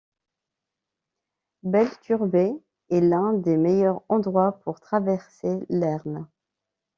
[1.61, 2.59] Belturbet
[2.89, 6.27] est l’un des meilleurs endroits pour traverser l'Erne.